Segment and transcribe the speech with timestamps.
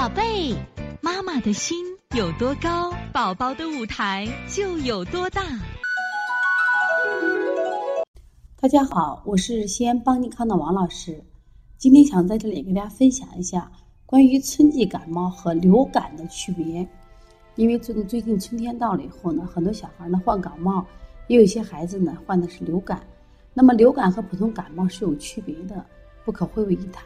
[0.00, 0.56] 宝贝，
[1.02, 1.84] 妈妈的心
[2.16, 5.42] 有多高，宝宝的舞台就有多大。
[8.58, 11.22] 大家好，我是西安邦尼康的王老师。
[11.76, 13.70] 今天想在这里给大家分享一下
[14.06, 16.88] 关于春季感冒和流感的区别。
[17.56, 20.82] 因为最最近春天到了以后呢，很多小孩呢患感冒，
[21.26, 23.02] 也有一些孩子呢患的是流感。
[23.52, 25.84] 那么流感和普通感冒是有区别的，
[26.24, 27.04] 不可混为一谈。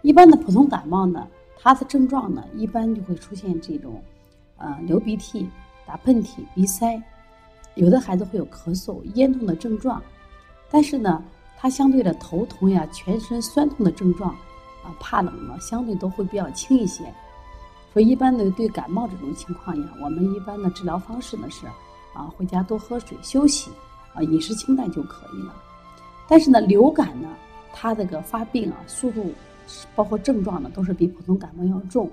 [0.00, 1.28] 一般的普通感冒呢。
[1.62, 4.02] 它的症状呢，一般就会出现这种，
[4.56, 5.46] 呃，流鼻涕、
[5.86, 7.00] 打喷嚏、鼻塞，
[7.74, 10.02] 有的孩子会有咳嗽、咽痛的症状，
[10.70, 11.22] 但是呢，
[11.58, 14.30] 它相对的头痛呀、全身酸痛的症状，
[14.82, 17.04] 啊，怕冷呢，相对都会比较轻一些。
[17.92, 21.66] 所以，一般的对感冒这种情况呀，我们一般的治疗方式呢是，
[22.14, 23.70] 啊，回家多喝水、休息，
[24.14, 25.54] 啊，饮食清淡就可以了。
[26.26, 27.28] 但是呢，流感呢，
[27.72, 29.30] 它这个发病啊，速度。
[29.94, 32.10] 包括症状呢，都是比普通感冒要重，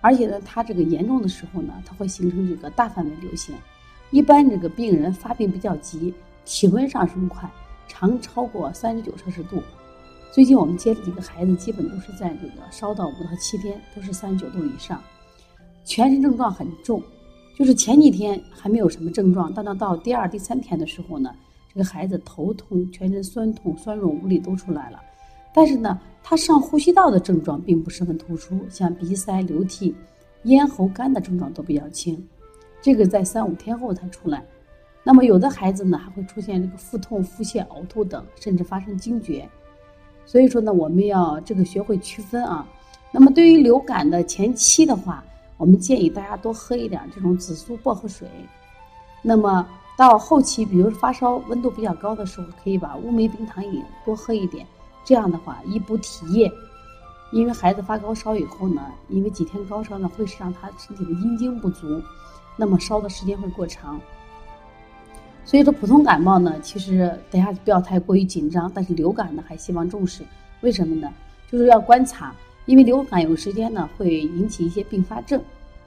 [0.00, 3.54] 而且呢，它这个严重的时候呢，它会形成这个大范围流行。
[4.10, 6.14] 一般这个病人发病比较急，
[6.44, 7.50] 体温上升快，
[7.86, 9.62] 常超过三十九摄氏度。
[10.32, 15.02] 最近我们接的几个孩子，基本都是在这个烧到五到七天，都是三十九度以上，
[15.84, 17.02] 全身症状很重。
[17.56, 21.34] 就是前几天还没有什么症状，但到到第二、第三天的时候呢，
[21.72, 25.00] 这个孩子头痛、全身酸痛、酸软无力都出来了。
[25.52, 29.94] 但是呢，他上呼吸道的症状并不十分突出，像鼻塞、流涕、
[30.44, 32.22] 咽喉干的症状都比较轻，
[32.80, 34.44] 这个在三五天后才出来。
[35.02, 39.48] 那么有的孩子呢，还会出现这个腹痛、腹泻、呕吐等，甚至发生惊厥。
[40.26, 42.66] 所以说呢，我们要这个学会区分啊。
[43.10, 45.24] 那么对于流感的前期的话，
[45.56, 48.28] 我们建议大家多喝一点这种紫苏薄荷水。
[49.22, 54.66] 那么到后期，比如发烧、温度比较高的时候，可以把乌梅冰糖饮多喝一点。
[55.08, 56.52] 这样的话，一补体液，
[57.30, 62.02] 因为孩子发高烧以后呢，因为几天高烧呢，会是让他身体的阴经不足，
[62.58, 63.98] 那么烧的时间会过长。
[65.46, 70.22] 所以说，普通感冒呢，其实大家不要太过于紧张，但是流感呢，还希望重视。
[70.60, 71.10] 为什么呢？
[71.50, 72.34] 就是要观察，
[72.66, 75.42] 因为流感有时间呢会引起一些并发症，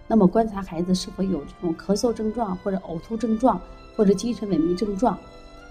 [0.07, 3.61] 那么观察孩子是否有这种咳嗽症状，或者呕吐症状，
[3.95, 5.15] 或者精神萎靡症状，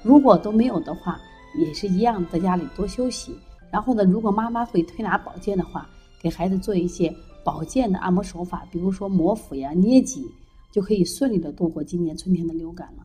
[0.04, 1.20] 如果都没有的话。
[1.54, 3.34] 也是一样，在家里多休息。
[3.70, 5.88] 然后呢，如果妈妈会推拿保健的话，
[6.20, 10.26] 给孩子做一些保健的按摩手法，比如说摩腹呀、捏脊，
[10.72, 13.04] 就可以顺利的度过今年春天的流感了。